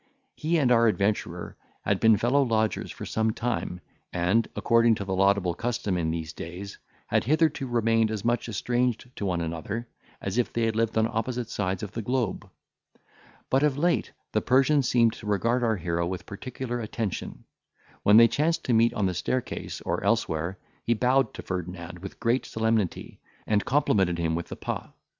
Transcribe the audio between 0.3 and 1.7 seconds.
He and our adventurer